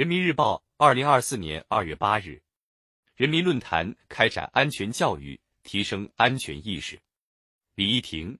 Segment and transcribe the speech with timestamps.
[0.00, 2.40] 人民日报，二零二四年二月八日，
[3.16, 6.98] 人民论坛开展安全教育，提升安全意识。
[7.74, 8.34] 李一婷，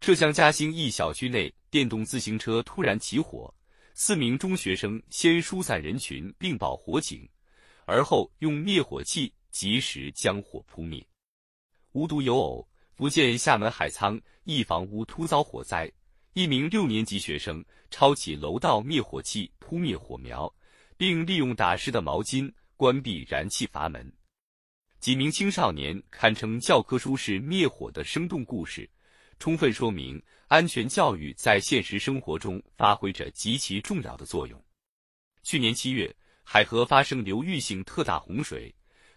[0.00, 3.54] 浙江嘉兴一小区内，电动自行车突然起火，
[3.94, 7.28] 四名中学生先疏散人群并报火警，
[7.84, 11.00] 而后用灭火器及时将火扑灭。
[11.92, 15.88] 无独有偶，福建厦门海沧一房屋突遭火灾，
[16.32, 20.52] 一名六年级学生抄起楼道灭火器扑灭火苗。
[21.02, 24.12] 并利用打湿的毛巾关闭燃气阀门，
[25.00, 28.88] 几名青少年堪称教科书式灭火的生动故事，
[29.40, 34.64] 充分说明安全教育在现实生活中发挥着极其重要的作用。
[35.42, 36.14] 去年七月，
[36.44, 38.72] 海河发生流域性特大洪水，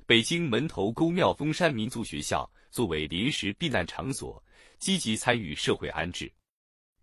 [0.07, 4.43] 北京门头沟妙峰山民族学校作为临时避难场所，
[4.79, 6.33] 积极参与社会安置。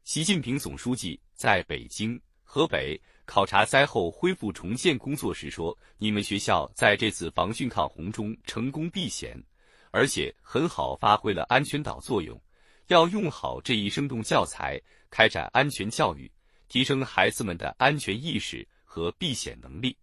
[0.02, 3.00] 习近平总书记在北京、河北。
[3.32, 9.42] 考察灾后恢复重建工作时说：“你们学校在这次防汛抗洪中成功避险，
[9.90, 12.38] 而且很好发挥了安全岛作用。
[12.88, 16.30] 要用好这一生动教材，开展安全教育，
[16.68, 19.96] 提升孩子们的安全意识和避险能力。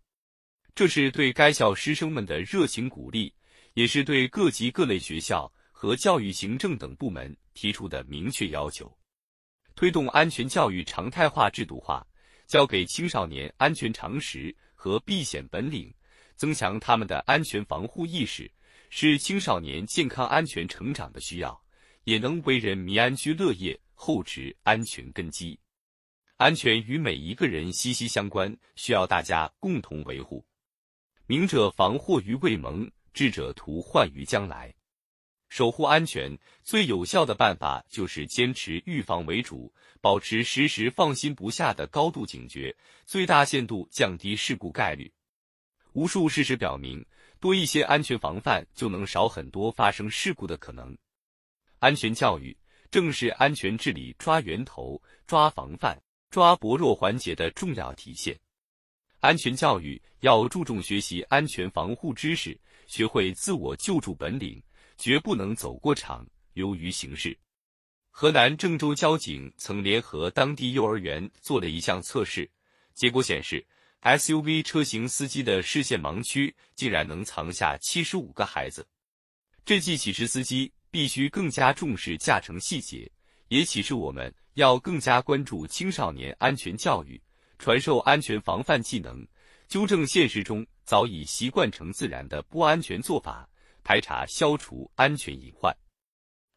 [0.74, 3.32] 这是对该校师生们的热情鼓励，
[3.76, 8.92] 也是对各级各类学校和教育行政等部门提出的明确要求。
[9.76, 12.04] 推动安全教育常态化制度化。”
[12.50, 15.94] 教给青少年安全常识和避险本领，
[16.36, 18.52] 增强他们的安全防护意识，
[18.90, 21.64] 是青少年健康安全成长的需要，
[22.06, 25.60] 也能为人民安居乐业厚植安全根基。
[26.38, 30.44] 安全与每一个人息息相关，需要大家共同维护。
[31.28, 34.74] 明者防祸于未萌，智者图患于将来。
[35.50, 45.12] 守护安全最有效的办法就是坚持预防为主，保持时时放心不下的高度警觉，最大限度降低事故概率。
[45.94, 47.04] 无数事实表明，
[47.40, 50.96] 多一些安全防范，就能少很多发生事故的可能。
[51.80, 52.56] 安全教育
[52.92, 56.00] 正是安全治理抓源头、抓防范、
[56.30, 58.38] 抓薄弱环节的重要体现。
[59.20, 64.62] 安全教育要注重学习安全防护知识，学会自我救助本领。
[65.00, 67.36] 绝不能走过场，流于形式。
[68.12, 72.48] 河南郑州交警曾联合当地幼儿园做了一项测试，
[72.94, 73.66] 结果显示
[74.02, 78.86] ，SUV 车型司机的视线盲区竟然能藏下七十五个孩子。
[79.64, 83.10] 这既启示司机必须更加重视驾乘细节，
[83.48, 87.22] 也启示我们要更加关注青少年安全教育，
[87.58, 89.26] 传授安全防范技能，
[89.70, 93.48] 纠正现实中早已习惯成自然的不安全做法。
[93.84, 95.76] 排查消除安全隐患，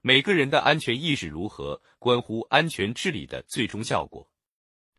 [0.01, 4.29] 每个人的安全意识如何，关乎安全治理的最终效果。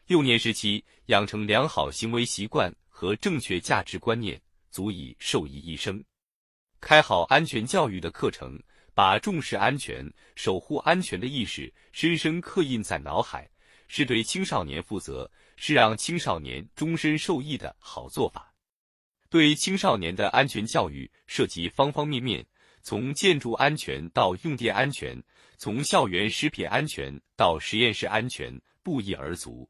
[0.07, 6.03] 幼年时期养成良好行为习惯和正确价值观念，足以受益一生。
[6.81, 8.61] 开好安全教育的课程，
[8.93, 10.05] 把重视安全、
[10.35, 13.49] 守护安全的意识深深刻印在脑海，
[13.87, 18.52] 是对青少年负责，是让青少年终身受益的好做法。
[19.33, 22.45] 对青少年的安全教育涉及方方面面，
[22.83, 25.19] 从建筑安全到用电安全，
[25.57, 29.67] 从校园食品安全到实验室安全，不一而足。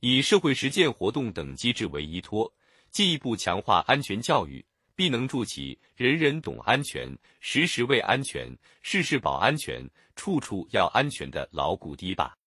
[0.00, 2.52] 以社会实践活动等机制为依托，
[2.90, 8.52] 进一步强化安全教育，必能筑起“人人懂安全、时时为安全、
[8.82, 12.36] 事事保安全、处处要安全”的牢固堤坝。